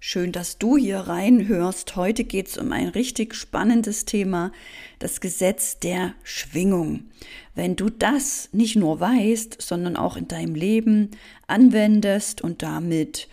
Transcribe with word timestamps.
Schön, 0.00 0.30
dass 0.30 0.58
du 0.58 0.76
hier 0.76 1.00
reinhörst. 1.00 1.96
Heute 1.96 2.22
geht 2.22 2.46
es 2.46 2.56
um 2.56 2.70
ein 2.70 2.86
richtig 2.86 3.34
spannendes 3.34 4.04
Thema, 4.04 4.52
das 5.00 5.20
Gesetz 5.20 5.80
der 5.80 6.14
Schwingung. 6.22 7.08
Wenn 7.56 7.74
du 7.74 7.90
das 7.90 8.48
nicht 8.52 8.76
nur 8.76 9.00
weißt, 9.00 9.60
sondern 9.60 9.96
auch 9.96 10.16
in 10.16 10.28
deinem 10.28 10.54
Leben 10.54 11.10
anwendest 11.48 12.42
und 12.42 12.62
damit 12.62 13.26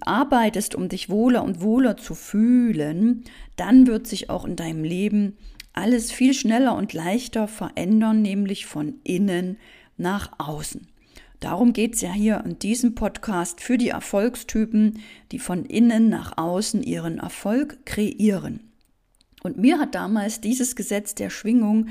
arbeitest, 0.00 0.74
um 0.74 0.88
dich 0.88 1.08
wohler 1.08 1.44
und 1.44 1.60
wohler 1.60 1.96
zu 1.96 2.16
fühlen, 2.16 3.22
dann 3.54 3.86
wird 3.86 4.08
sich 4.08 4.28
auch 4.28 4.44
in 4.44 4.56
deinem 4.56 4.82
Leben 4.82 5.36
alles 5.72 6.10
viel 6.10 6.34
schneller 6.34 6.74
und 6.74 6.94
leichter 6.94 7.46
verändern, 7.46 8.22
nämlich 8.22 8.66
von 8.66 8.94
innen 9.04 9.56
nach 9.96 10.32
außen. 10.38 10.89
Darum 11.40 11.72
geht 11.72 11.94
es 11.94 12.02
ja 12.02 12.12
hier 12.12 12.42
in 12.44 12.58
diesem 12.58 12.94
Podcast 12.94 13.62
für 13.62 13.78
die 13.78 13.88
Erfolgstypen, 13.88 15.00
die 15.32 15.38
von 15.38 15.64
innen 15.64 16.10
nach 16.10 16.36
außen 16.36 16.82
ihren 16.82 17.18
Erfolg 17.18 17.84
kreieren. 17.86 18.70
Und 19.42 19.56
mir 19.56 19.78
hat 19.78 19.94
damals 19.94 20.42
dieses 20.42 20.76
Gesetz 20.76 21.14
der 21.14 21.30
Schwingung 21.30 21.88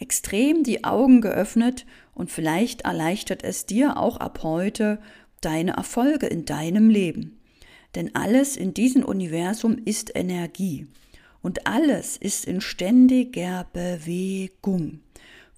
extrem 0.00 0.64
die 0.64 0.82
Augen 0.82 1.20
geöffnet 1.20 1.86
und 2.12 2.32
vielleicht 2.32 2.82
erleichtert 2.82 3.44
es 3.44 3.66
dir 3.66 3.96
auch 3.96 4.16
ab 4.16 4.40
heute 4.42 5.00
deine 5.40 5.72
Erfolge 5.72 6.26
in 6.26 6.44
deinem 6.44 6.90
Leben. 6.90 7.40
Denn 7.94 8.14
alles 8.16 8.56
in 8.56 8.74
diesem 8.74 9.04
Universum 9.04 9.78
ist 9.84 10.14
Energie 10.16 10.88
und 11.40 11.68
alles 11.68 12.16
ist 12.16 12.44
in 12.44 12.60
ständiger 12.60 13.66
Bewegung. 13.72 15.00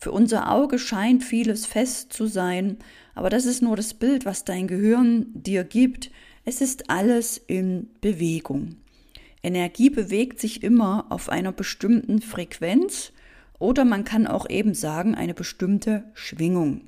Für 0.00 0.12
unser 0.12 0.50
Auge 0.50 0.78
scheint 0.78 1.22
vieles 1.22 1.66
fest 1.66 2.10
zu 2.14 2.26
sein, 2.26 2.78
aber 3.14 3.28
das 3.28 3.44
ist 3.44 3.60
nur 3.60 3.76
das 3.76 3.92
Bild, 3.92 4.24
was 4.24 4.44
dein 4.44 4.66
Gehirn 4.66 5.26
dir 5.34 5.62
gibt. 5.62 6.10
Es 6.46 6.62
ist 6.62 6.88
alles 6.88 7.36
in 7.36 7.90
Bewegung. 8.00 8.76
Energie 9.42 9.90
bewegt 9.90 10.40
sich 10.40 10.62
immer 10.62 11.04
auf 11.10 11.28
einer 11.28 11.52
bestimmten 11.52 12.22
Frequenz 12.22 13.12
oder 13.58 13.84
man 13.84 14.04
kann 14.04 14.26
auch 14.26 14.48
eben 14.48 14.72
sagen 14.72 15.14
eine 15.14 15.34
bestimmte 15.34 16.04
Schwingung. 16.14 16.80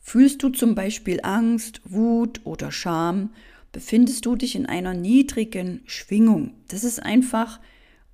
Fühlst 0.00 0.42
du 0.42 0.48
zum 0.48 0.74
Beispiel 0.74 1.20
Angst, 1.22 1.82
Wut 1.84 2.40
oder 2.42 2.72
Scham, 2.72 3.30
befindest 3.70 4.26
du 4.26 4.34
dich 4.34 4.56
in 4.56 4.66
einer 4.66 4.94
niedrigen 4.94 5.82
Schwingung. 5.86 6.54
Das 6.66 6.82
ist 6.82 7.00
einfach 7.00 7.60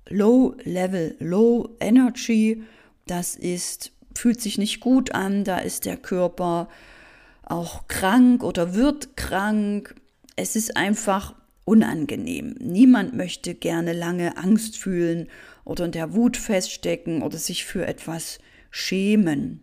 Low 0.07 0.55
Level, 0.63 1.15
Low 1.19 1.75
Energy 1.79 2.61
das 3.05 3.35
ist, 3.35 3.91
fühlt 4.15 4.41
sich 4.41 4.57
nicht 4.57 4.79
gut 4.79 5.13
an, 5.13 5.43
da 5.43 5.59
ist 5.59 5.85
der 5.85 5.97
Körper 5.97 6.69
auch 7.43 7.87
krank 7.87 8.43
oder 8.43 8.73
wird 8.73 9.17
krank. 9.17 9.95
Es 10.35 10.55
ist 10.55 10.77
einfach 10.77 11.35
unangenehm. 11.65 12.55
Niemand 12.59 13.13
möchte 13.13 13.55
gerne 13.55 13.93
lange 13.93 14.37
Angst 14.37 14.77
fühlen 14.77 15.27
oder 15.65 15.85
in 15.85 15.91
der 15.91 16.13
Wut 16.13 16.37
feststecken 16.37 17.21
oder 17.21 17.37
sich 17.37 17.65
für 17.65 17.85
etwas 17.85 18.39
schämen. 18.69 19.61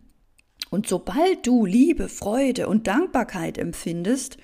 Und 0.69 0.87
sobald 0.87 1.45
du 1.45 1.65
Liebe, 1.65 2.07
Freude 2.07 2.67
und 2.67 2.87
Dankbarkeit 2.87 3.57
empfindest, 3.57 4.37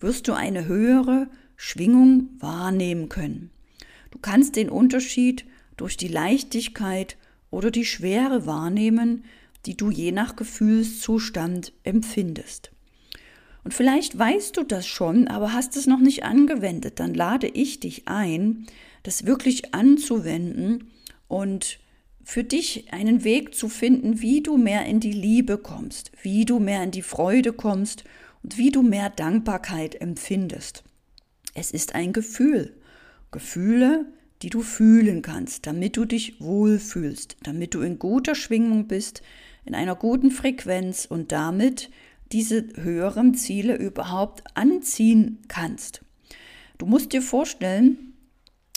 wirst 0.00 0.28
du 0.28 0.32
eine 0.32 0.66
höhere 0.66 1.28
Schwingung 1.56 2.30
wahrnehmen 2.38 3.08
können. 3.08 3.50
Du 4.10 4.18
kannst 4.18 4.56
den 4.56 4.70
Unterschied 4.70 5.44
durch 5.76 5.96
die 5.96 6.08
Leichtigkeit 6.08 7.16
oder 7.54 7.70
die 7.70 7.84
Schwere 7.84 8.46
wahrnehmen, 8.46 9.24
die 9.64 9.76
du 9.76 9.90
je 9.90 10.12
nach 10.12 10.36
Gefühlszustand 10.36 11.72
empfindest. 11.84 12.72
Und 13.62 13.72
vielleicht 13.72 14.18
weißt 14.18 14.56
du 14.56 14.64
das 14.64 14.86
schon, 14.86 15.26
aber 15.28 15.54
hast 15.54 15.76
es 15.76 15.86
noch 15.86 16.00
nicht 16.00 16.24
angewendet, 16.24 17.00
dann 17.00 17.14
lade 17.14 17.46
ich 17.46 17.80
dich 17.80 18.06
ein, 18.06 18.66
das 19.04 19.24
wirklich 19.24 19.74
anzuwenden 19.74 20.90
und 21.28 21.78
für 22.24 22.44
dich 22.44 22.92
einen 22.92 23.24
Weg 23.24 23.54
zu 23.54 23.68
finden, 23.68 24.20
wie 24.20 24.42
du 24.42 24.56
mehr 24.56 24.84
in 24.86 25.00
die 25.00 25.12
Liebe 25.12 25.56
kommst, 25.56 26.10
wie 26.22 26.44
du 26.44 26.58
mehr 26.58 26.82
in 26.82 26.90
die 26.90 27.02
Freude 27.02 27.52
kommst 27.52 28.04
und 28.42 28.58
wie 28.58 28.70
du 28.70 28.82
mehr 28.82 29.10
Dankbarkeit 29.10 30.00
empfindest. 30.00 30.84
Es 31.54 31.70
ist 31.70 31.94
ein 31.94 32.12
Gefühl. 32.12 32.74
Gefühle 33.30 34.06
die 34.44 34.50
du 34.50 34.60
fühlen 34.60 35.22
kannst, 35.22 35.66
damit 35.66 35.96
du 35.96 36.04
dich 36.04 36.38
wohlfühlst, 36.38 37.38
damit 37.44 37.72
du 37.72 37.80
in 37.80 37.98
guter 37.98 38.34
Schwingung 38.34 38.86
bist, 38.86 39.22
in 39.64 39.74
einer 39.74 39.96
guten 39.96 40.30
Frequenz 40.30 41.06
und 41.06 41.32
damit 41.32 41.90
diese 42.30 42.66
höheren 42.74 43.32
Ziele 43.32 43.74
überhaupt 43.74 44.44
anziehen 44.54 45.38
kannst. 45.48 46.02
Du 46.76 46.84
musst 46.84 47.14
dir 47.14 47.22
vorstellen, 47.22 48.12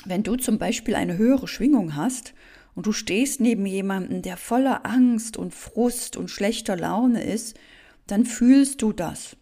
wenn 0.05 0.23
du 0.23 0.37
zum 0.37 0.57
Beispiel 0.57 0.95
eine 0.95 1.17
höhere 1.17 1.49
Schwingung 1.49 1.97
hast 1.97 2.33
und 2.73 2.85
du 2.85 2.93
stehst 2.93 3.41
neben 3.41 3.65
jemandem, 3.65 4.21
der 4.21 4.37
voller 4.37 4.85
Angst 4.85 5.35
und 5.35 5.53
Frust 5.53 6.15
und 6.15 6.31
schlechter 6.31 6.77
Laune 6.77 7.25
ist, 7.25 7.59
dann 8.05 8.23
fühlst 8.23 8.81
du 8.81 8.93
das. 8.93 9.35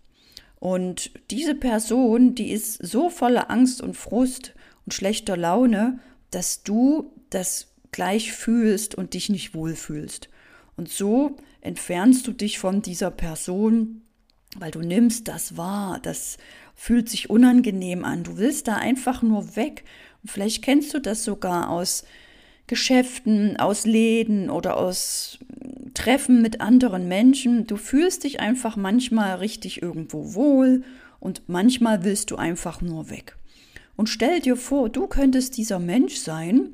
Und 0.60 1.12
diese 1.30 1.54
Person, 1.54 2.34
die 2.34 2.50
ist 2.50 2.84
so 2.84 3.12
voller 3.12 3.52
Angst 3.52 3.80
und 3.80 3.96
Frust 3.96 4.56
und 4.86 4.94
schlechter 4.96 5.38
Laune, 5.38 6.00
dass 6.36 6.64
du 6.64 7.14
das 7.30 7.68
gleich 7.92 8.34
fühlst 8.34 8.94
und 8.94 9.14
dich 9.14 9.30
nicht 9.30 9.56
wohlfühlst. 9.56 10.28
Und 10.76 10.90
so 10.90 11.38
entfernst 11.62 12.28
du 12.28 12.34
dich 12.34 12.60
von 12.60 12.82
dieser 12.82 13.10
Person, 13.10 14.02
weil 14.58 14.72
du 14.72 14.82
nimmst 14.82 15.30
das 15.30 15.56
wahr, 15.56 16.00
das 16.04 16.38
fühlt 16.76 17.08
sich 17.08 17.30
unangenehm 17.30 18.04
an. 18.04 18.26
Du 18.26 18.38
willst 18.38 18.68
da 18.68 18.76
einfach 18.76 19.22
nur 19.22 19.56
weg. 19.56 19.86
Und 20.22 20.30
vielleicht 20.30 20.62
kennst 20.62 20.94
du 20.94 21.00
das 21.00 21.24
sogar 21.24 21.70
aus 21.70 22.04
Geschäften, 22.68 23.56
aus 23.56 23.86
Läden 23.86 24.50
oder 24.50 24.76
aus 24.76 25.40
Treffen 25.94 26.42
mit 26.42 26.60
anderen 26.60 27.08
Menschen. 27.08 27.66
Du 27.66 27.78
fühlst 27.78 28.26
dich 28.26 28.42
einfach 28.42 28.76
manchmal 28.76 29.36
richtig 29.36 29.82
irgendwo 29.82 30.34
wohl 30.34 30.84
und 31.22 31.48
manchmal 31.48 32.04
willst 32.04 32.32
du 32.32 32.36
einfach 32.36 32.82
nur 32.82 33.10
weg. 33.10 33.38
Und 33.96 34.10
stell 34.10 34.40
dir 34.40 34.58
vor, 34.58 34.90
du 34.90 35.08
könntest 35.08 35.58
dieser 35.58 35.80
Mensch 35.80 36.16
sein, 36.16 36.72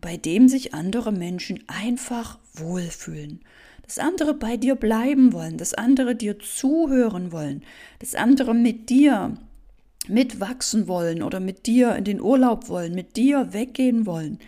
bei 0.00 0.16
dem 0.16 0.48
sich 0.48 0.74
andere 0.74 1.12
Menschen 1.12 1.62
einfach 1.66 2.38
wohlfühlen. 2.54 3.40
Dass 3.82 3.98
andere 3.98 4.34
bei 4.34 4.56
dir 4.56 4.74
bleiben 4.74 5.32
wollen, 5.32 5.58
dass 5.58 5.74
andere 5.74 6.14
dir 6.14 6.38
zuhören 6.38 7.32
wollen, 7.32 7.62
dass 7.98 8.14
andere 8.14 8.54
mit 8.54 8.90
dir 8.90 9.36
mitwachsen 10.08 10.88
wollen 10.88 11.22
oder 11.22 11.40
mit 11.40 11.66
dir 11.66 11.94
in 11.96 12.04
den 12.04 12.20
Urlaub 12.20 12.68
wollen, 12.68 12.94
mit 12.94 13.16
dir 13.16 13.52
weggehen 13.52 14.06
wollen. 14.06 14.38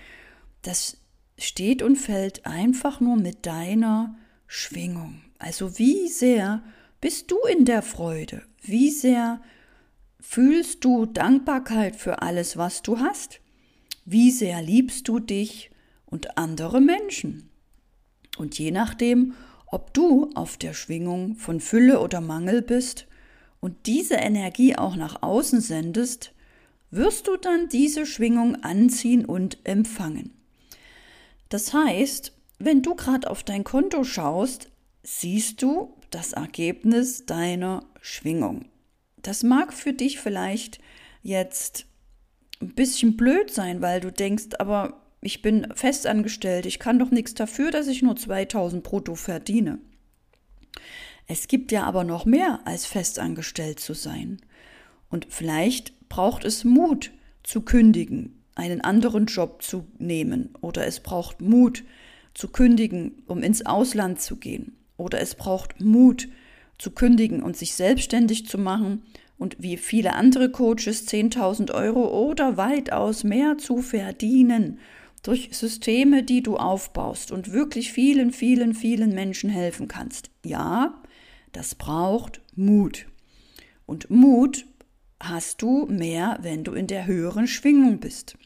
Das 0.63 0.97
steht 1.39 1.83
und 1.83 1.97
fällt 1.97 2.47
einfach 2.47 3.01
nur 3.01 3.17
mit 3.17 3.47
deiner 3.47 4.17
Schwingung. 4.47 5.21
Also 5.39 5.79
wie 5.79 6.09
sehr 6.09 6.63
bist 7.01 7.31
du 7.31 7.37
in 7.53 7.65
der 7.65 7.83
Freude? 7.83 8.43
Wie 8.63 8.91
sehr 8.91 9.41
Fühlst 10.27 10.85
du 10.85 11.07
Dankbarkeit 11.07 11.95
für 11.95 12.23
alles, 12.23 12.57
was 12.57 12.83
du 12.83 12.99
hast? 12.99 13.41
Wie 14.05 14.33
sehr 14.33 14.63
liebst 14.63 15.07
du 15.07 15.21
dich 15.21 15.71
und 16.07 16.39
andere 16.39 16.81
Menschen? 16.81 17.51
Und 18.37 18.59
je 18.59 18.73
nachdem, 18.73 19.35
ob 19.67 19.95
du 19.95 20.31
auf 20.35 20.57
der 20.57 20.73
Schwingung 20.73 21.37
von 21.37 21.61
Fülle 21.61 22.01
oder 22.01 22.21
Mangel 22.21 22.63
bist 22.63 23.07
und 23.61 23.87
diese 23.87 24.15
Energie 24.15 24.75
auch 24.75 24.97
nach 24.97 25.23
außen 25.23 25.61
sendest, 25.61 26.33
wirst 26.91 27.29
du 27.29 27.37
dann 27.37 27.69
diese 27.69 28.05
Schwingung 28.05 28.57
anziehen 28.65 29.25
und 29.25 29.59
empfangen. 29.63 30.33
Das 31.49 31.73
heißt, 31.73 32.33
wenn 32.59 32.83
du 32.83 32.97
gerade 32.97 33.31
auf 33.31 33.45
dein 33.45 33.63
Konto 33.63 34.03
schaust, 34.03 34.71
siehst 35.05 35.63
du 35.63 35.95
das 36.11 36.33
Ergebnis 36.33 37.25
deiner 37.27 37.85
Schwingung. 38.01 38.65
Das 39.25 39.43
mag 39.43 39.73
für 39.73 39.95
dich 39.95 40.21
vielleicht 40.21 40.79
jetzt 41.23 41.87
ein 42.61 42.75
bisschen 42.75 43.17
blöd 43.17 43.51
sein, 43.51 43.81
weil 43.81 44.01
du 44.01 44.13
denkst, 44.13 44.57
aber 44.59 45.01
ich 45.23 45.41
bin 45.41 45.67
festangestellt, 45.75 46.67
ich 46.67 46.79
kann 46.79 46.99
doch 46.99 47.11
nichts 47.11 47.33
dafür, 47.33 47.71
dass 47.71 47.87
ich 47.89 48.03
nur 48.03 48.15
2000 48.15 48.85
brutto 48.85 49.15
verdiene. 49.15 49.79
Es 51.27 51.49
gibt 51.49 51.73
ja 51.73 51.85
aber 51.85 52.05
noch 52.05 52.27
mehr 52.27 52.61
als 52.67 52.85
festangestellt 52.85 53.81
zu 53.81 53.95
sein. 53.95 54.43
Und 55.09 55.27
vielleicht 55.31 56.09
braucht 56.11 56.45
es 56.45 56.65
Mut 56.65 57.11
zu 57.43 57.63
kündigen, 57.63 58.43
einen 58.55 58.83
anderen 58.83 59.25
Job 59.25 59.63
zu 59.63 59.87
nehmen. 59.99 60.51
Oder 60.61 60.87
es 60.87 61.01
braucht 61.01 61.41
Mut 61.41 61.83
zu 62.35 62.49
kündigen, 62.49 63.23
um 63.27 63.43
ins 63.43 63.65
Ausland 63.65 64.21
zu 64.21 64.37
gehen. 64.37 64.77
Oder 64.99 65.21
es 65.21 65.35
braucht 65.35 65.81
Mut 65.81 66.29
zu 66.79 66.91
kündigen 66.91 67.43
und 67.43 67.57
sich 67.57 67.75
selbstständig 67.75 68.47
zu 68.47 68.59
machen 68.59 69.03
und 69.39 69.57
wie 69.59 69.77
viele 69.77 70.15
andere 70.15 70.51
Coaches 70.51 71.09
10.000 71.09 71.73
Euro 71.73 72.29
oder 72.29 72.57
weitaus 72.57 73.25
mehr 73.25 73.59
zu 73.59 73.79
verdienen 73.79 74.79
durch 75.23 75.49
Systeme, 75.53 76.23
die 76.23 76.43
du 76.43 76.57
aufbaust 76.57 77.33
und 77.33 77.51
wirklich 77.51 77.93
vielen, 77.93 78.33
vielen, 78.33 78.75
vielen 78.75 79.15
Menschen 79.15 79.51
helfen 79.51 79.89
kannst. 79.89 80.31
Ja, 80.45 81.03
das 81.53 81.75
braucht 81.75 82.41
Mut. 82.55 83.07
Und 83.87 84.11
Mut 84.11 84.67
hast 85.21 85.63
du 85.63 85.87
mehr, 85.87 86.39
wenn 86.43 86.63
du 86.63 86.73
in 86.73 86.87
der 86.87 87.07
höheren 87.07 87.47
Schwingung 87.47 88.01
bist. 88.01 88.37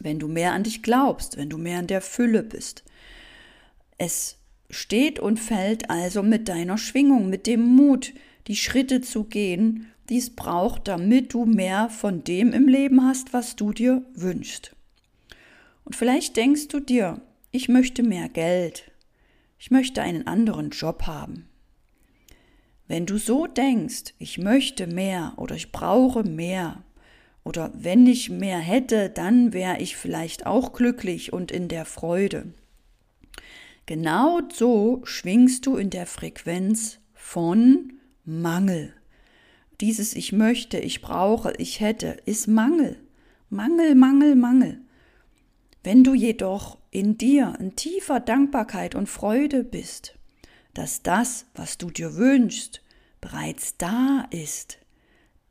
Wenn 0.00 0.18
du 0.18 0.26
mehr 0.26 0.52
an 0.52 0.64
dich 0.64 0.82
glaubst, 0.82 1.36
wenn 1.36 1.48
du 1.48 1.58
mehr 1.58 1.78
in 1.78 1.86
der 1.86 2.00
Fülle 2.00 2.42
bist. 2.42 2.82
Es 3.96 4.36
steht 4.74 5.18
und 5.18 5.40
fällt 5.40 5.88
also 5.90 6.22
mit 6.22 6.48
deiner 6.48 6.76
Schwingung, 6.76 7.30
mit 7.30 7.46
dem 7.46 7.62
Mut, 7.62 8.12
die 8.46 8.56
Schritte 8.56 9.00
zu 9.00 9.24
gehen, 9.24 9.86
die 10.08 10.18
es 10.18 10.30
braucht, 10.30 10.88
damit 10.88 11.32
du 11.32 11.46
mehr 11.46 11.88
von 11.88 12.24
dem 12.24 12.52
im 12.52 12.68
Leben 12.68 13.02
hast, 13.02 13.32
was 13.32 13.56
du 13.56 13.72
dir 13.72 14.02
wünschst. 14.14 14.76
Und 15.84 15.96
vielleicht 15.96 16.36
denkst 16.36 16.68
du 16.68 16.80
dir, 16.80 17.20
ich 17.50 17.68
möchte 17.68 18.02
mehr 18.02 18.28
Geld, 18.28 18.90
ich 19.58 19.70
möchte 19.70 20.02
einen 20.02 20.26
anderen 20.26 20.70
Job 20.70 21.04
haben. 21.06 21.48
Wenn 22.86 23.06
du 23.06 23.16
so 23.16 23.46
denkst, 23.46 24.12
ich 24.18 24.36
möchte 24.36 24.86
mehr 24.86 25.32
oder 25.36 25.54
ich 25.54 25.72
brauche 25.72 26.22
mehr, 26.22 26.82
oder 27.44 27.70
wenn 27.74 28.06
ich 28.06 28.30
mehr 28.30 28.58
hätte, 28.58 29.10
dann 29.10 29.52
wäre 29.52 29.78
ich 29.78 29.96
vielleicht 29.96 30.46
auch 30.46 30.72
glücklich 30.72 31.32
und 31.32 31.52
in 31.52 31.68
der 31.68 31.84
Freude. 31.84 32.52
Genau 33.86 34.40
so 34.52 35.02
schwingst 35.04 35.66
du 35.66 35.76
in 35.76 35.90
der 35.90 36.06
Frequenz 36.06 36.98
von 37.12 37.94
Mangel. 38.24 38.94
Dieses 39.80 40.14
Ich 40.14 40.32
möchte, 40.32 40.78
ich 40.78 41.02
brauche, 41.02 41.52
ich 41.58 41.80
hätte 41.80 42.16
ist 42.24 42.46
Mangel. 42.46 42.96
Mangel, 43.50 43.94
Mangel, 43.94 44.36
Mangel. 44.36 44.80
Wenn 45.82 46.02
du 46.02 46.14
jedoch 46.14 46.78
in 46.90 47.18
dir 47.18 47.54
in 47.60 47.76
tiefer 47.76 48.20
Dankbarkeit 48.20 48.94
und 48.94 49.08
Freude 49.08 49.64
bist, 49.64 50.14
dass 50.72 51.02
das, 51.02 51.44
was 51.54 51.76
du 51.76 51.90
dir 51.90 52.16
wünschst, 52.16 52.82
bereits 53.20 53.76
da 53.76 54.26
ist, 54.30 54.78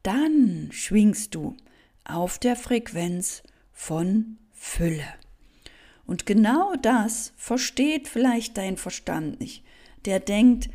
dann 0.01 0.69
schwingst 0.71 1.35
du 1.35 1.55
auf 2.03 2.39
der 2.39 2.55
Frequenz 2.55 3.43
von 3.71 4.37
Fülle. 4.53 5.05
Und 6.05 6.25
genau 6.25 6.73
das 6.81 7.33
versteht 7.37 8.07
vielleicht 8.07 8.57
dein 8.57 8.77
Verstand 8.77 9.39
nicht. 9.39 9.63
Der 10.05 10.19
denkt, 10.19 10.69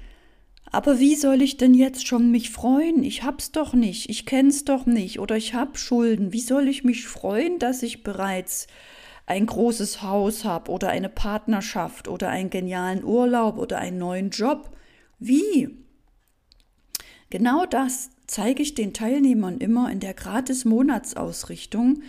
aber 0.70 0.98
wie 0.98 1.14
soll 1.14 1.42
ich 1.42 1.56
denn 1.56 1.75
jetzt 1.75 2.06
schon 2.06 2.30
mich 2.30 2.50
freuen? 2.50 3.02
Ich 3.02 3.22
hab's 3.22 3.52
doch 3.52 3.72
nicht, 3.72 4.10
ich 4.10 4.26
kenn's 4.26 4.64
doch 4.64 4.86
nicht 4.86 5.19
oder 5.19 5.36
ich 5.36 5.54
hab 5.54 5.78
Schulden. 5.78 6.32
Wie 6.32 6.40
soll 6.40 6.69
ich 6.69 6.84
mich 6.84 7.06
freuen, 7.06 7.58
dass 7.58 7.82
ich 7.82 8.02
bereits 8.02 8.66
ein 9.26 9.46
großes 9.46 10.02
Haus 10.02 10.44
habe 10.44 10.70
oder 10.70 10.88
eine 10.88 11.08
Partnerschaft 11.08 12.08
oder 12.08 12.28
einen 12.28 12.50
genialen 12.50 13.04
Urlaub 13.04 13.58
oder 13.58 13.78
einen 13.78 13.98
neuen 13.98 14.31
Job? 14.31 14.76
Wie? 15.19 15.69
Genau 17.31 17.66
das 17.66 18.10
zeige 18.26 18.62
ich 18.62 18.74
den 18.74 18.94
Teilnehmern 18.94 19.58
immer 19.58 19.90
in 19.90 20.00
der 20.00 20.14
Gratis-Monatsausrichtung, 20.14 22.02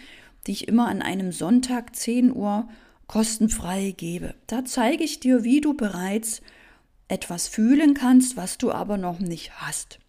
die 0.47 0.51
ich 0.51 0.67
immer 0.67 0.87
an 0.87 1.01
einem 1.01 1.31
Sonntag 1.31 1.95
10 1.95 2.33
Uhr 2.33 2.69
kostenfrei 3.09 3.93
gebe. 3.97 4.35
Da 4.47 4.63
zeige 4.63 5.03
ich 5.03 5.19
dir, 5.19 5.43
wie 5.43 5.59
du 5.59 5.73
bereits 5.73 6.41
etwas 7.07 7.47
fühlen 7.47 7.95
kannst, 7.95 8.37
was 8.37 8.57
du 8.59 8.71
aber 8.71 8.97
noch 8.97 9.19
nicht 9.19 9.51
hast. 9.59 9.99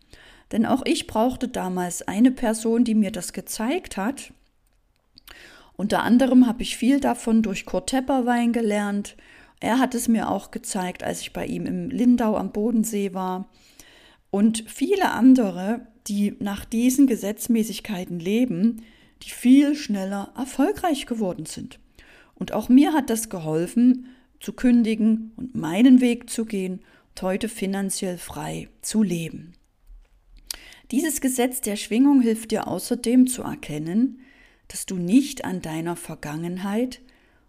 Denn 0.52 0.66
auch 0.66 0.82
ich 0.84 1.06
brauchte 1.06 1.48
damals 1.48 2.02
eine 2.02 2.30
Person, 2.30 2.84
die 2.84 2.94
mir 2.94 3.10
das 3.10 3.32
gezeigt 3.32 3.96
hat. 3.96 4.32
Unter 5.76 6.02
anderem 6.02 6.46
habe 6.46 6.62
ich 6.62 6.76
viel 6.76 7.00
davon 7.00 7.42
durch 7.42 7.64
Kurt 7.64 7.88
Tepperwein 7.88 8.52
gelernt. 8.52 9.16
Er 9.60 9.78
hat 9.78 9.94
es 9.94 10.06
mir 10.06 10.28
auch 10.28 10.50
gezeigt, 10.50 11.02
als 11.02 11.22
ich 11.22 11.32
bei 11.32 11.46
ihm 11.46 11.64
im 11.64 11.88
Lindau 11.88 12.36
am 12.36 12.52
Bodensee 12.52 13.14
war. 13.14 13.48
Und 14.30 14.64
viele 14.68 15.12
andere, 15.12 15.86
die 16.06 16.36
nach 16.38 16.66
diesen 16.66 17.06
Gesetzmäßigkeiten 17.06 18.20
leben, 18.20 18.84
die 19.22 19.30
viel 19.30 19.74
schneller 19.74 20.34
erfolgreich 20.36 21.06
geworden 21.06 21.46
sind. 21.46 21.78
Und 22.40 22.52
auch 22.52 22.68
mir 22.68 22.92
hat 22.92 23.10
das 23.10 23.28
geholfen, 23.28 24.08
zu 24.40 24.54
kündigen 24.54 25.32
und 25.36 25.54
meinen 25.54 26.00
Weg 26.00 26.28
zu 26.28 26.44
gehen 26.44 26.80
und 27.10 27.22
heute 27.22 27.48
finanziell 27.48 28.18
frei 28.18 28.68
zu 28.82 29.04
leben. 29.04 29.52
Dieses 30.90 31.20
Gesetz 31.20 31.60
der 31.60 31.76
Schwingung 31.76 32.20
hilft 32.20 32.50
dir 32.50 32.66
außerdem 32.66 33.28
zu 33.28 33.42
erkennen, 33.42 34.20
dass 34.66 34.86
du 34.86 34.96
nicht 34.96 35.44
an 35.44 35.62
deiner 35.62 35.94
Vergangenheit 35.94 37.00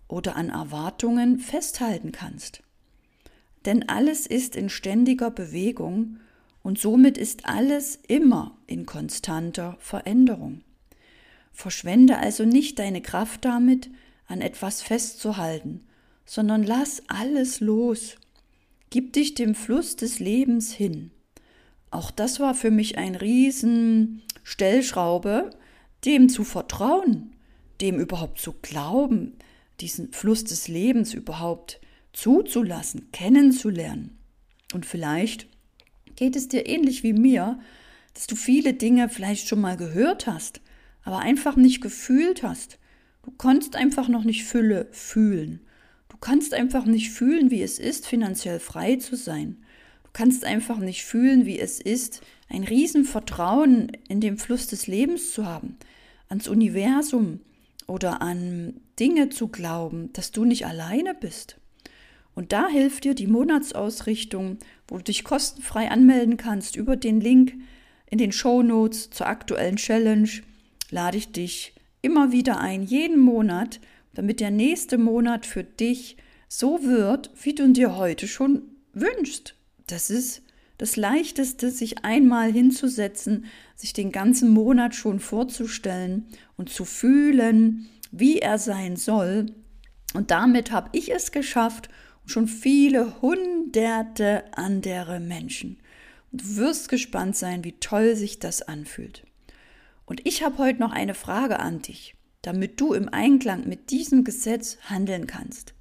oder 0.08 0.36
an 0.36 0.50
Erwartungen 0.50 1.40
festhalten 1.40 2.12
kannst. 2.12 2.62
Denn 3.66 3.88
alles 3.88 4.28
ist 4.28 4.56
in 4.56 4.70
ständiger 4.70 5.32
Bewegung 5.32 6.18
und 6.64 6.80
somit 6.80 7.18
ist 7.18 7.46
alles 7.46 8.00
immer 8.08 8.58
in 8.68 8.86
konstanter 8.86 9.78
Veränderung. 9.80 10.62
Verschwende 11.54 12.18
also 12.18 12.44
nicht 12.44 12.78
deine 12.80 13.02
Kraft 13.02 13.46
damit, 13.46 13.90
an 14.32 14.42
etwas 14.42 14.82
festzuhalten, 14.82 15.82
sondern 16.26 16.64
lass 16.64 17.04
alles 17.08 17.60
los. 17.60 18.16
Gib 18.90 19.14
dich 19.14 19.36
dem 19.36 19.56
Fluss 19.56 19.96
des 19.96 20.20
Lebens 20.20 20.72
hin. 20.72 21.12
Auch 21.92 22.10
das 22.10 22.40
war 22.40 22.56
für 22.56 22.72
mich 22.72 22.98
ein 22.98 23.16
riesen 23.16 24.22
Stellschraube, 24.44 25.50
dem 26.06 26.30
zu 26.30 26.44
vertrauen, 26.44 27.36
dem 27.82 28.00
überhaupt 28.00 28.40
zu 28.40 28.54
glauben, 28.62 29.34
diesen 29.82 30.12
Fluss 30.14 30.44
des 30.44 30.68
Lebens 30.68 31.14
überhaupt 31.14 31.82
zuzulassen, 32.14 33.12
kennenzulernen. 33.12 34.18
Und 34.74 34.86
vielleicht 34.86 35.48
geht 36.16 36.36
es 36.36 36.48
dir 36.48 36.68
ähnlich 36.68 37.04
wie 37.04 37.14
mir, 37.14 37.60
dass 38.14 38.28
du 38.28 38.36
viele 38.36 38.74
Dinge 38.74 39.10
vielleicht 39.10 39.48
schon 39.48 39.62
mal 39.62 39.78
gehört 39.78 40.28
hast, 40.28 40.62
aber 41.04 41.20
einfach 41.20 41.56
nicht 41.56 41.82
gefühlt 41.82 42.44
hast. 42.44 42.78
Du 43.24 43.32
konntest 43.32 43.76
einfach 43.76 44.08
noch 44.08 44.24
nicht 44.24 44.44
Fülle 44.44 44.88
fühlen. 44.92 45.62
Du 46.10 46.18
kannst 46.18 46.54
einfach 46.54 46.86
nicht 46.86 47.12
fühlen, 47.12 47.52
wie 47.52 47.62
es 47.62 47.80
ist, 47.80 48.08
finanziell 48.08 48.60
frei 48.60 48.96
zu 48.96 49.16
sein. 49.16 49.58
Du 50.04 50.10
kannst 50.14 50.44
einfach 50.44 50.80
nicht 50.80 51.04
fühlen, 51.04 51.46
wie 51.46 51.60
es 51.60 51.80
ist, 51.80 52.22
ein 52.50 52.64
Riesenvertrauen 52.64 53.92
in 54.08 54.20
den 54.20 54.38
Fluss 54.38 54.68
des 54.68 54.88
Lebens 54.88 55.32
zu 55.32 55.46
haben, 55.46 55.78
ans 56.28 56.48
Universum 56.48 57.40
oder 57.88 58.22
an 58.22 58.82
Dinge 59.00 59.30
zu 59.30 59.48
glauben, 59.48 60.12
dass 60.14 60.32
du 60.32 60.46
nicht 60.46 60.66
alleine 60.66 61.14
bist. 61.14 61.58
Und 62.34 62.54
da 62.54 62.68
hilft 62.68 63.04
dir 63.04 63.14
die 63.14 63.28
Monatsausrichtung, 63.28 64.58
wo 64.88 64.98
du 64.98 65.04
dich 65.04 65.24
kostenfrei 65.24 65.92
anmelden 65.92 66.38
kannst 66.38 66.76
über 66.76 66.96
den 66.96 67.20
Link 67.20 67.54
in 68.06 68.18
den 68.18 68.32
Show 68.32 68.64
Notes 68.64 69.10
zur 69.10 69.28
aktuellen 69.28 69.76
Challenge. 69.76 70.30
Lade 70.90 71.18
ich 71.18 71.32
dich 71.32 71.74
immer 72.02 72.32
wieder 72.32 72.60
ein, 72.60 72.84
jeden 72.84 73.20
Monat, 73.20 73.80
damit 74.14 74.40
der 74.40 74.52
nächste 74.52 74.98
Monat 74.98 75.46
für 75.46 75.64
dich 75.64 76.18
so 76.48 76.84
wird, 76.84 77.32
wie 77.42 77.56
du 77.56 77.72
dir 77.72 77.96
heute 77.96 78.28
schon 78.28 78.64
wünschst. 78.94 79.56
Das 79.88 80.10
ist 80.10 80.44
das 80.78 80.96
Leichteste, 80.96 81.70
sich 81.70 82.04
einmal 82.04 82.52
hinzusetzen, 82.52 83.46
sich 83.76 83.94
den 83.94 84.12
ganzen 84.12 84.50
Monat 84.50 84.96
schon 84.96 85.20
vorzustellen 85.20 86.26
und 86.58 86.70
zu 86.70 86.86
fühlen, 86.86 87.88
wie 88.12 88.40
er 88.40 88.58
sein 88.58 88.96
soll. 88.96 89.46
Und 90.14 90.32
damit 90.32 90.72
habe 90.72 90.90
ich 90.94 91.14
es 91.14 91.32
geschafft 91.32 91.90
schon 92.26 92.48
viele 92.48 93.22
hunderte 93.22 94.44
andere 94.56 95.20
Menschen. 95.20 95.78
Und 96.32 96.44
du 96.44 96.56
wirst 96.58 96.90
gespannt 96.90 97.36
sein, 97.36 97.64
wie 97.64 97.74
toll 97.74 98.16
sich 98.16 98.40
das 98.40 98.62
anfühlt. 98.62 99.24
Und 100.12 100.28
ich 100.28 100.44
habe 100.44 100.58
heute 100.58 100.82
noch 100.82 100.92
eine 100.92 101.14
Frage 101.14 101.62
an 101.62 101.82
dich, 101.82 102.16
damit 102.42 102.82
du 102.82 102.92
im 102.92 103.08
Einklang 103.08 103.66
mit 103.70 103.92
diesem 103.92 104.26
Gesetz 104.26 104.78
handeln 104.90 105.26
kannst. 105.26 105.74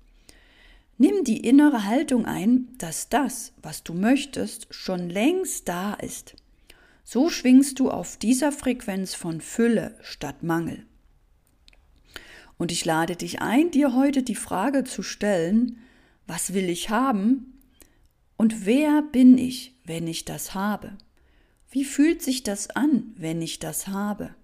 Nimm 0.98 1.24
die 1.24 1.38
innere 1.44 1.84
Haltung 1.84 2.26
ein, 2.26 2.68
dass 2.78 3.08
das, 3.08 3.52
was 3.60 3.82
du 3.82 3.92
möchtest, 3.92 4.72
schon 4.72 5.10
längst 5.10 5.68
da 5.68 5.94
ist. 5.94 6.36
So 7.02 7.28
schwingst 7.28 7.80
du 7.80 7.90
auf 7.90 8.18
dieser 8.18 8.52
Frequenz 8.52 9.14
von 9.14 9.40
Fülle 9.40 9.96
statt 10.00 10.44
Mangel. 10.44 10.86
Und 12.56 12.70
ich 12.70 12.84
lade 12.84 13.16
dich 13.16 13.42
ein, 13.42 13.72
dir 13.72 13.96
heute 13.96 14.22
die 14.22 14.36
Frage 14.36 14.84
zu 14.84 15.02
stellen, 15.02 15.78
was 16.28 16.54
will 16.54 16.68
ich 16.68 16.88
haben 16.88 17.58
und 18.36 18.64
wer 18.64 19.02
bin 19.02 19.38
ich, 19.38 19.74
wenn 19.84 20.06
ich 20.06 20.24
das 20.24 20.54
habe? 20.54 20.96
Wie 21.70 21.84
fühlt 21.84 22.22
sich 22.22 22.42
das 22.42 22.70
an, 22.70 23.14
wenn 23.16 23.40
ich 23.42 23.58
das 23.58 23.88
habe? 23.88 24.34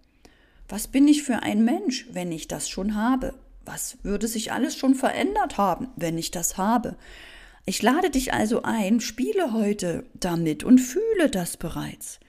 Was 0.69 0.89
bin 0.89 1.09
ich 1.09 1.23
für 1.23 1.43
ein 1.43 1.65
Mensch, 1.65 2.07
wenn 2.13 2.33
ich 2.33 2.49
das 2.49 2.69
schon 2.69 2.95
habe? 2.95 3.35
Was 3.65 3.99
würde 4.03 4.29
sich 4.29 4.53
alles 4.53 4.77
schon 4.77 4.95
verändert 4.95 5.59
haben, 5.59 5.89
wenn 5.97 6.19
ich 6.19 6.31
das 6.31 6.57
habe? 6.57 6.97
Ich 7.65 7.83
lade 7.83 8.11
dich 8.11 8.33
also 8.33 8.63
ein, 8.63 9.01
spiele 9.01 9.53
heute 9.53 10.05
damit 10.15 10.63
und 10.63 10.79
fühle 10.79 11.29
das 11.31 11.57
bereits. 11.57 12.21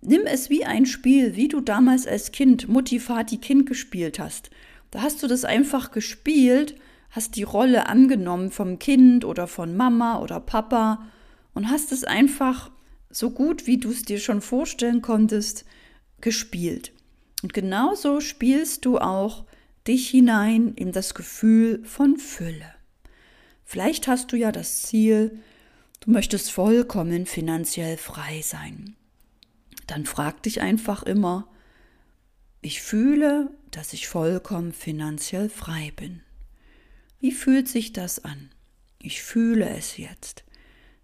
Nimm 0.00 0.26
es 0.26 0.48
wie 0.48 0.64
ein 0.64 0.86
Spiel, 0.86 1.34
wie 1.34 1.48
du 1.48 1.60
damals 1.60 2.06
als 2.06 2.30
Kind 2.30 2.68
Mutti 2.68 3.00
Vati 3.00 3.38
Kind 3.38 3.66
gespielt 3.66 4.18
hast. 4.18 4.50
Da 4.90 5.02
hast 5.02 5.22
du 5.22 5.26
das 5.26 5.44
einfach 5.44 5.90
gespielt 5.90 6.76
hast 7.14 7.36
die 7.36 7.44
Rolle 7.44 7.86
angenommen 7.86 8.50
vom 8.50 8.78
Kind 8.78 9.24
oder 9.24 9.46
von 9.46 9.76
Mama 9.76 10.20
oder 10.20 10.40
Papa 10.40 11.06
und 11.54 11.70
hast 11.70 11.92
es 11.92 12.02
einfach 12.02 12.70
so 13.14 13.30
gut, 13.30 13.66
wie 13.66 13.78
du 13.78 13.90
es 13.90 14.02
dir 14.02 14.18
schon 14.18 14.40
vorstellen 14.40 15.00
konntest, 15.00 15.64
gespielt. 16.20 16.92
Und 17.42 17.54
genauso 17.54 18.20
spielst 18.20 18.84
du 18.84 18.98
auch 18.98 19.44
dich 19.86 20.08
hinein 20.08 20.74
in 20.74 20.92
das 20.92 21.14
Gefühl 21.14 21.84
von 21.84 22.16
Fülle. 22.16 22.74
Vielleicht 23.64 24.08
hast 24.08 24.32
du 24.32 24.36
ja 24.36 24.50
das 24.50 24.82
Ziel, 24.82 25.38
du 26.00 26.10
möchtest 26.10 26.50
vollkommen 26.50 27.26
finanziell 27.26 27.96
frei 27.98 28.42
sein. 28.42 28.96
Dann 29.86 30.06
frag 30.06 30.42
dich 30.42 30.60
einfach 30.60 31.02
immer, 31.02 31.48
ich 32.62 32.82
fühle, 32.82 33.50
dass 33.70 33.92
ich 33.92 34.08
vollkommen 34.08 34.72
finanziell 34.72 35.48
frei 35.50 35.92
bin. 35.96 36.22
Wie 37.20 37.32
fühlt 37.32 37.68
sich 37.68 37.92
das 37.92 38.24
an? 38.24 38.50
Ich 38.98 39.22
fühle 39.22 39.68
es 39.68 39.98
jetzt. 39.98 40.44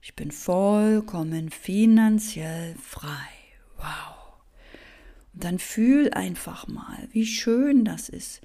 Ich 0.03 0.15
bin 0.17 0.31
vollkommen 0.31 1.51
finanziell 1.51 2.75
frei. 2.77 3.29
Wow. 3.77 4.17
Und 5.35 5.45
dann 5.45 5.59
fühl 5.59 6.11
einfach 6.11 6.67
mal, 6.69 7.09
wie 7.13 7.27
schön 7.27 7.85
das 7.85 8.09
ist, 8.09 8.41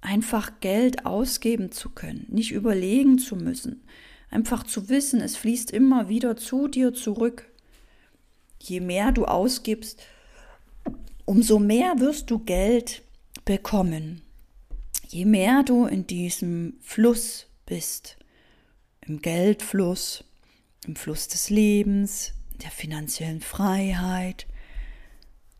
einfach 0.00 0.60
Geld 0.60 1.04
ausgeben 1.04 1.70
zu 1.70 1.90
können, 1.90 2.26
nicht 2.30 2.52
überlegen 2.52 3.18
zu 3.18 3.36
müssen, 3.36 3.82
einfach 4.30 4.62
zu 4.64 4.88
wissen, 4.88 5.20
es 5.20 5.36
fließt 5.36 5.70
immer 5.70 6.08
wieder 6.08 6.36
zu 6.36 6.68
dir 6.68 6.94
zurück. 6.94 7.50
Je 8.58 8.80
mehr 8.80 9.12
du 9.12 9.26
ausgibst, 9.26 10.02
umso 11.26 11.58
mehr 11.58 12.00
wirst 12.00 12.30
du 12.30 12.38
Geld 12.38 13.02
bekommen. 13.44 14.22
Je 15.08 15.26
mehr 15.26 15.62
du 15.62 15.86
in 15.86 16.06
diesem 16.06 16.78
Fluss 16.80 17.46
bist, 17.66 18.16
im 19.02 19.20
Geldfluss, 19.20 20.24
im 20.86 20.96
Fluss 20.96 21.28
des 21.28 21.50
Lebens, 21.50 22.32
der 22.62 22.70
finanziellen 22.70 23.40
Freiheit, 23.40 24.46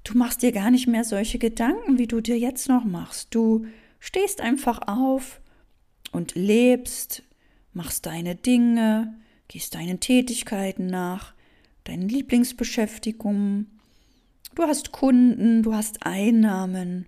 du 0.05 0.17
machst 0.17 0.43
dir 0.43 0.53
gar 0.53 0.71
nicht 0.71 0.87
mehr 0.87 1.05
solche 1.05 1.39
Gedanken, 1.39 1.99
wie 1.99 2.07
du 2.07 2.21
dir 2.21 2.39
jetzt 2.39 2.69
noch 2.69 2.85
machst. 2.85 3.35
Du 3.35 3.67
stehst 4.01 4.41
einfach 4.41 4.81
auf 4.87 5.41
und 6.13 6.35
lebst, 6.35 7.23
machst 7.73 8.07
deine 8.07 8.35
Dinge, 8.35 9.15
gehst 9.49 9.75
deinen 9.75 10.01
Tätigkeiten 10.01 10.87
nach, 10.87 11.35
deinen 11.85 12.09
Lieblingsbeschäftigungen. 12.09 13.79
Du 14.55 14.63
hast 14.63 14.93
Kunden, 14.93 15.63
du 15.63 15.75
hast 15.75 16.07
Einnahmen 16.07 17.07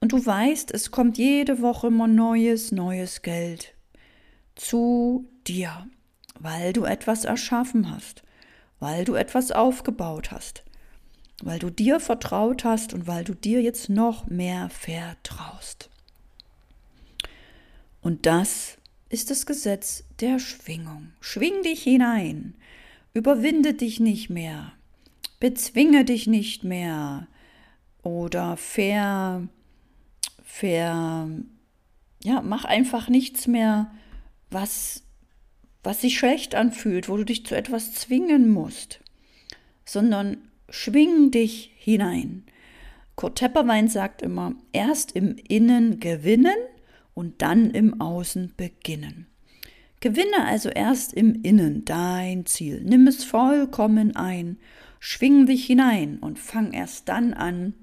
und 0.00 0.12
du 0.12 0.24
weißt, 0.24 0.72
es 0.72 0.90
kommt 0.90 1.18
jede 1.18 1.60
Woche 1.60 1.88
immer 1.88 2.08
neues, 2.08 2.72
neues 2.72 3.22
Geld 3.22 3.74
zu 4.54 5.28
dir, 5.46 5.88
weil 6.38 6.72
du 6.72 6.84
etwas 6.84 7.24
erschaffen 7.24 7.90
hast, 7.90 8.22
weil 8.80 9.04
du 9.04 9.14
etwas 9.14 9.52
aufgebaut 9.52 10.30
hast, 10.30 10.64
weil 11.42 11.58
du 11.58 11.70
dir 11.70 12.00
vertraut 12.00 12.64
hast 12.64 12.92
und 12.94 13.06
weil 13.06 13.24
du 13.24 13.34
dir 13.34 13.62
jetzt 13.62 13.88
noch 13.88 14.26
mehr 14.26 14.68
vertraust. 14.70 15.90
Und 18.00 18.26
das 18.26 18.76
ist 19.08 19.30
das 19.30 19.46
Gesetz 19.46 20.04
der 20.20 20.38
Schwingung. 20.38 21.12
Schwing 21.20 21.62
dich 21.62 21.82
hinein, 21.82 22.54
überwinde 23.14 23.74
dich 23.74 24.00
nicht 24.00 24.28
mehr, 24.28 24.72
bezwinge 25.40 26.04
dich 26.04 26.26
nicht 26.26 26.64
mehr 26.64 27.28
oder 28.02 28.56
ver, 28.56 29.48
ver, 30.44 31.28
ja, 32.22 32.42
mach 32.42 32.64
einfach 32.64 33.08
nichts 33.08 33.46
mehr, 33.46 33.90
was, 34.50 35.03
was 35.84 36.00
sich 36.00 36.18
schlecht 36.18 36.54
anfühlt, 36.54 37.08
wo 37.08 37.16
du 37.16 37.24
dich 37.24 37.46
zu 37.46 37.54
etwas 37.54 37.92
zwingen 37.92 38.48
musst, 38.48 39.00
sondern 39.84 40.38
schwing 40.68 41.30
dich 41.30 41.70
hinein. 41.76 42.44
Kurt 43.16 43.38
Tepperwein 43.38 43.88
sagt 43.88 44.22
immer, 44.22 44.56
erst 44.72 45.12
im 45.12 45.36
Innen 45.36 46.00
gewinnen 46.00 46.56
und 47.12 47.42
dann 47.42 47.70
im 47.70 48.00
Außen 48.00 48.54
beginnen. 48.56 49.26
Gewinne 50.00 50.44
also 50.44 50.68
erst 50.68 51.14
im 51.14 51.42
Innen 51.42 51.84
dein 51.84 52.44
Ziel. 52.44 52.82
Nimm 52.84 53.06
es 53.06 53.24
vollkommen 53.24 54.16
ein, 54.16 54.58
schwing 54.98 55.46
dich 55.46 55.66
hinein 55.66 56.18
und 56.18 56.38
fang 56.38 56.72
erst 56.72 57.08
dann 57.08 57.34
an, 57.34 57.74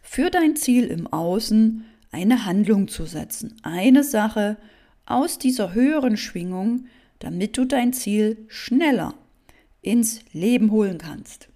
für 0.00 0.30
dein 0.30 0.56
Ziel 0.56 0.84
im 0.84 1.06
Außen 1.06 1.84
eine 2.12 2.46
Handlung 2.46 2.88
zu 2.88 3.04
setzen. 3.04 3.56
Eine 3.62 4.04
Sache 4.04 4.56
aus 5.06 5.38
dieser 5.38 5.74
höheren 5.74 6.16
Schwingung, 6.16 6.86
damit 7.18 7.56
du 7.56 7.64
dein 7.64 7.92
Ziel 7.92 8.38
schneller 8.48 9.14
ins 9.82 10.20
Leben 10.32 10.70
holen 10.70 10.98
kannst. 10.98 11.48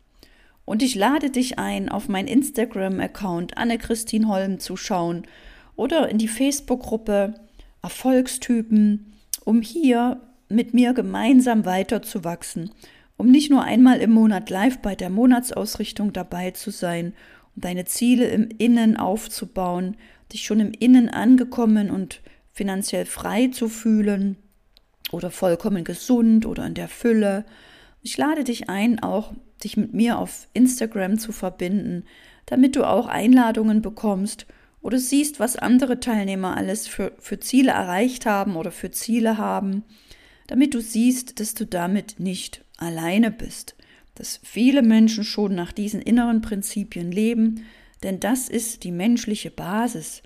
Und 0.65 0.83
ich 0.83 0.95
lade 0.95 1.31
dich 1.31 1.59
ein, 1.59 1.89
auf 1.89 2.09
mein 2.09 2.27
Instagram-Account 2.27 3.57
Anne-Christine 3.57 4.29
Holm 4.29 4.59
zu 4.59 4.77
schauen 4.77 5.23
oder 5.77 6.09
in 6.11 6.19
die 6.19 6.29
Facebook-Gruppe 6.29 7.35
Erfolgstypen, 7.83 9.15
um 9.45 9.63
hier 9.63 10.21
mit 10.49 10.75
mir 10.75 10.93
gemeinsam 10.93 11.65
weiterzuwachsen, 11.65 12.71
um 13.17 13.31
nicht 13.31 13.51
nur 13.51 13.63
einmal 13.63 14.01
im 14.01 14.11
Monat 14.11 14.51
live 14.51 14.79
bei 14.79 14.95
der 14.95 15.11
Monatsausrichtung 15.11 16.13
dabei 16.13 16.51
zu 16.51 16.71
sein, 16.71 17.15
um 17.57 17.63
deine 17.63 17.85
Ziele 17.85 18.27
im 18.29 18.49
Innen 18.59 18.97
aufzubauen, 18.97 19.97
dich 20.33 20.43
schon 20.45 20.61
im 20.61 20.73
Innen 20.73 21.09
angekommen 21.09 21.91
und 21.91 22.21
finanziell 22.59 23.07
frei 23.07 23.47
zu 23.47 23.69
fühlen 23.69 24.37
oder 25.13 25.31
vollkommen 25.31 25.85
gesund 25.85 26.45
oder 26.45 26.67
in 26.67 26.75
der 26.75 26.89
Fülle. 26.89 27.45
Ich 28.03 28.19
lade 28.19 28.43
dich 28.43 28.69
ein, 28.69 28.99
auch 28.99 29.33
dich 29.63 29.77
mit 29.77 29.95
mir 29.95 30.19
auf 30.19 30.49
Instagram 30.55 31.21
zu 31.21 31.31
verbinden, 31.31 32.03
damit 32.47 32.75
du 32.75 32.83
auch 32.83 33.07
Einladungen 33.07 33.81
bekommst 33.81 34.47
oder 34.81 34.99
siehst, 34.99 35.39
was 35.39 35.55
andere 35.55 36.01
Teilnehmer 36.01 36.57
alles 36.57 36.89
für, 36.89 37.13
für 37.21 37.39
Ziele 37.39 37.71
erreicht 37.71 38.27
haben 38.27 38.57
oder 38.57 38.73
für 38.73 38.91
Ziele 38.91 39.39
haben, 39.39 39.85
damit 40.49 40.75
du 40.75 40.81
siehst, 40.81 41.39
dass 41.39 41.55
du 41.55 41.65
damit 41.65 42.19
nicht 42.19 42.65
alleine 42.77 43.31
bist, 43.31 43.77
dass 44.17 44.41
viele 44.43 44.83
Menschen 44.83 45.23
schon 45.23 45.55
nach 45.55 45.71
diesen 45.71 46.03
inneren 46.03 46.43
Prinzipien 46.43 47.13
leben, 47.13 47.67
denn 48.03 48.19
das 48.19 48.49
ist 48.49 48.83
die 48.83 48.93
menschliche 48.93 49.53
Basis. 49.53 50.23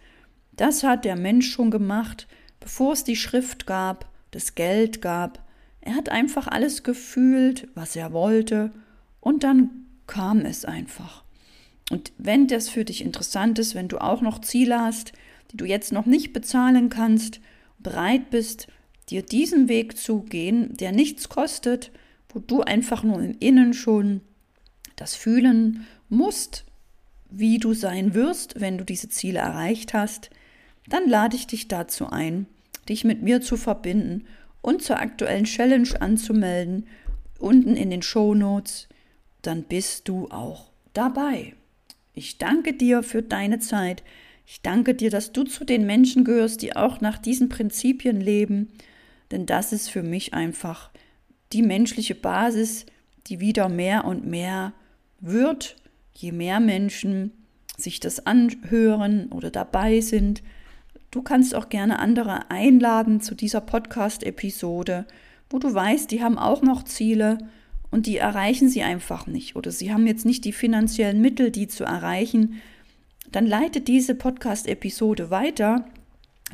Das 0.62 0.84
hat 0.84 1.04
der 1.04 1.16
Mensch 1.16 1.50
schon 1.50 1.72
gemacht, 1.72 2.28
bevor 2.60 2.92
es 2.92 3.02
die 3.02 3.16
Schrift 3.16 3.66
gab, 3.66 4.08
das 4.30 4.54
Geld 4.54 5.02
gab. 5.02 5.44
Er 5.80 5.96
hat 5.96 6.08
einfach 6.08 6.46
alles 6.46 6.84
gefühlt, 6.84 7.66
was 7.74 7.96
er 7.96 8.12
wollte, 8.12 8.70
und 9.18 9.42
dann 9.42 9.70
kam 10.06 10.38
es 10.42 10.64
einfach. 10.64 11.24
Und 11.90 12.12
wenn 12.16 12.46
das 12.46 12.68
für 12.68 12.84
dich 12.84 13.04
interessant 13.04 13.58
ist, 13.58 13.74
wenn 13.74 13.88
du 13.88 13.98
auch 13.98 14.20
noch 14.20 14.40
Ziele 14.40 14.80
hast, 14.80 15.12
die 15.50 15.56
du 15.56 15.64
jetzt 15.64 15.90
noch 15.90 16.06
nicht 16.06 16.32
bezahlen 16.32 16.90
kannst, 16.90 17.40
bereit 17.80 18.30
bist, 18.30 18.68
dir 19.10 19.22
diesen 19.22 19.68
Weg 19.68 19.98
zu 19.98 20.20
gehen, 20.20 20.76
der 20.76 20.92
nichts 20.92 21.28
kostet, 21.28 21.90
wo 22.28 22.38
du 22.38 22.60
einfach 22.60 23.02
nur 23.02 23.20
im 23.20 23.34
Innen 23.40 23.74
schon 23.74 24.20
das 24.94 25.16
fühlen 25.16 25.88
musst, 26.08 26.66
wie 27.30 27.58
du 27.58 27.74
sein 27.74 28.14
wirst, 28.14 28.60
wenn 28.60 28.78
du 28.78 28.84
diese 28.84 29.08
Ziele 29.08 29.40
erreicht 29.40 29.92
hast, 29.92 30.30
dann 30.88 31.08
lade 31.08 31.36
ich 31.36 31.46
dich 31.46 31.68
dazu 31.68 32.06
ein, 32.10 32.46
dich 32.88 33.04
mit 33.04 33.22
mir 33.22 33.40
zu 33.40 33.56
verbinden 33.56 34.26
und 34.60 34.82
zur 34.82 34.98
aktuellen 34.98 35.44
Challenge 35.44 35.88
anzumelden, 36.00 36.86
unten 37.38 37.76
in 37.76 37.90
den 37.90 38.02
Show 38.02 38.34
Notes, 38.34 38.88
dann 39.42 39.64
bist 39.64 40.08
du 40.08 40.28
auch 40.30 40.70
dabei. 40.92 41.54
Ich 42.14 42.38
danke 42.38 42.74
dir 42.74 43.02
für 43.02 43.22
deine 43.22 43.58
Zeit. 43.58 44.02
Ich 44.46 44.60
danke 44.62 44.94
dir, 44.94 45.10
dass 45.10 45.32
du 45.32 45.44
zu 45.44 45.64
den 45.64 45.86
Menschen 45.86 46.24
gehörst, 46.24 46.62
die 46.62 46.76
auch 46.76 47.00
nach 47.00 47.18
diesen 47.18 47.48
Prinzipien 47.48 48.20
leben, 48.20 48.68
denn 49.30 49.46
das 49.46 49.72
ist 49.72 49.88
für 49.88 50.02
mich 50.02 50.34
einfach 50.34 50.90
die 51.52 51.62
menschliche 51.62 52.14
Basis, 52.14 52.86
die 53.26 53.40
wieder 53.40 53.68
mehr 53.68 54.04
und 54.04 54.26
mehr 54.26 54.72
wird, 55.20 55.76
je 56.14 56.32
mehr 56.32 56.60
Menschen 56.60 57.32
sich 57.76 58.00
das 58.00 58.26
anhören 58.26 59.28
oder 59.28 59.50
dabei 59.50 60.00
sind. 60.00 60.42
Du 61.12 61.20
kannst 61.20 61.54
auch 61.54 61.68
gerne 61.68 61.98
andere 61.98 62.50
einladen 62.50 63.20
zu 63.20 63.34
dieser 63.34 63.60
Podcast-Episode, 63.60 65.04
wo 65.50 65.58
du 65.58 65.72
weißt, 65.72 66.10
die 66.10 66.22
haben 66.22 66.38
auch 66.38 66.62
noch 66.62 66.84
Ziele 66.84 67.36
und 67.90 68.06
die 68.06 68.16
erreichen 68.16 68.70
sie 68.70 68.82
einfach 68.82 69.26
nicht 69.26 69.54
oder 69.54 69.70
sie 69.70 69.92
haben 69.92 70.06
jetzt 70.06 70.24
nicht 70.24 70.46
die 70.46 70.54
finanziellen 70.54 71.20
Mittel, 71.20 71.50
die 71.50 71.68
zu 71.68 71.84
erreichen, 71.84 72.62
dann 73.30 73.46
leitet 73.46 73.88
diese 73.88 74.14
Podcast-Episode 74.14 75.28
weiter, 75.28 75.84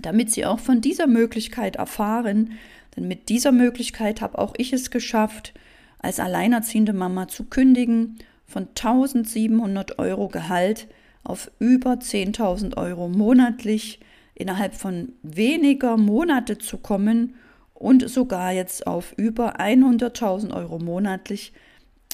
damit 0.02 0.32
sie 0.32 0.44
auch 0.44 0.58
von 0.58 0.80
dieser 0.80 1.06
Möglichkeit 1.06 1.76
erfahren. 1.76 2.54
Denn 2.96 3.06
mit 3.06 3.28
dieser 3.28 3.52
Möglichkeit 3.52 4.20
habe 4.20 4.38
auch 4.38 4.54
ich 4.58 4.72
es 4.72 4.90
geschafft, 4.90 5.54
als 6.00 6.18
alleinerziehende 6.18 6.92
Mama 6.92 7.28
zu 7.28 7.44
kündigen 7.44 8.18
von 8.44 8.66
1700 8.70 10.00
Euro 10.00 10.26
Gehalt 10.26 10.88
auf 11.22 11.48
über 11.60 11.92
10.000 11.92 12.76
Euro 12.76 13.08
monatlich 13.08 14.00
innerhalb 14.38 14.74
von 14.74 15.12
weniger 15.22 15.96
Monate 15.96 16.58
zu 16.58 16.78
kommen 16.78 17.34
und 17.74 18.08
sogar 18.08 18.52
jetzt 18.52 18.86
auf 18.86 19.12
über 19.16 19.60
100.000 19.60 20.54
Euro 20.54 20.78
monatlich 20.78 21.52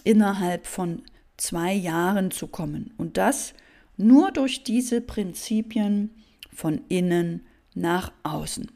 innerhalb 0.05 0.67
von 0.67 1.03
zwei 1.37 1.73
Jahren 1.73 2.31
zu 2.31 2.47
kommen. 2.47 2.95
Und 2.97 3.19
das 3.19 3.53
nur 3.97 4.33
durch 4.33 4.65
diese 4.65 5.01
Prinzipien 5.01 6.11
von 6.53 6.81
innen 6.89 7.47
nach 7.75 8.11
außen. 8.23 8.71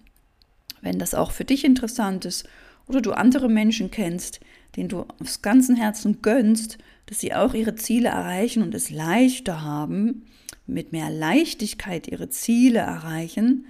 Wenn 0.83 0.99
das 0.99 1.15
auch 1.15 1.31
für 1.31 1.45
dich 1.45 1.65
interessant 1.65 2.25
ist 2.27 2.47
oder 2.87 3.01
du 3.01 3.13
andere 3.13 3.49
Menschen 3.49 3.91
kennst, 3.91 4.41
denen 4.77 4.89
du 4.89 5.07
aus 5.21 5.41
ganzem 5.41 5.75
Herzen 5.75 6.21
gönnst, 6.21 6.79
dass 7.09 7.21
sie 7.21 7.35
auch 7.35 7.55
ihre 7.55 7.75
Ziele 7.75 8.11
erreichen 8.11 8.63
und 8.63 8.75
es 8.75 8.91
leichter 8.91 9.63
haben, 9.63 10.27
mit 10.67 10.93
mehr 10.93 11.09
Leichtigkeit 11.09 12.07
ihre 12.07 12.29
Ziele 12.29 12.81
erreichen, 12.81 13.65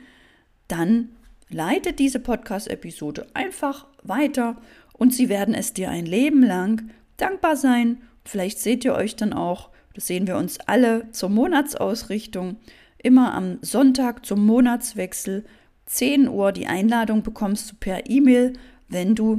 dann 0.67 1.11
leite 1.49 1.93
diese 1.93 2.19
Podcast-Episode 2.19 3.29
einfach 3.35 3.87
weiter 4.03 4.61
und 4.93 5.15
sie 5.15 5.29
werden 5.29 5.55
es 5.55 5.73
dir 5.73 5.89
ein 5.89 6.05
Leben 6.05 6.43
lang 6.43 6.91
dankbar 7.17 7.55
sein. 7.55 7.99
Vielleicht 8.25 8.59
seht 8.59 8.85
ihr 8.85 8.95
euch 8.95 9.15
dann 9.15 9.33
auch, 9.33 9.71
das 9.95 10.09
sehen 10.09 10.27
wir 10.27 10.37
uns 10.37 10.59
alle 10.67 11.11
zur 11.13 11.29
Monatsausrichtung, 11.29 12.57
immer 13.01 13.33
am 13.35 13.59
Sonntag 13.63 14.27
zum 14.27 14.45
Monatswechsel 14.45 15.45
10 15.87 16.29
Uhr 16.29 16.51
die 16.51 16.67
Einladung 16.67 17.23
bekommst 17.23 17.71
du 17.71 17.77
per 17.77 18.11
E-Mail, 18.11 18.55
wenn 18.89 19.15
du 19.15 19.39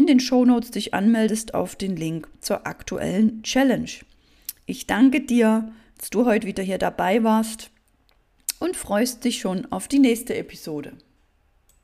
in 0.00 0.06
den 0.06 0.18
Shownotes 0.18 0.70
dich 0.70 0.94
anmeldest 0.94 1.52
auf 1.52 1.76
den 1.76 1.94
Link 1.94 2.26
zur 2.40 2.66
aktuellen 2.66 3.42
Challenge. 3.42 3.90
Ich 4.64 4.86
danke 4.86 5.20
dir, 5.20 5.70
dass 5.98 6.08
du 6.08 6.24
heute 6.24 6.46
wieder 6.46 6.62
hier 6.62 6.78
dabei 6.78 7.22
warst 7.22 7.70
und 8.60 8.76
freust 8.76 9.24
dich 9.24 9.40
schon 9.40 9.70
auf 9.70 9.88
die 9.88 9.98
nächste 9.98 10.34
Episode. 10.34 10.94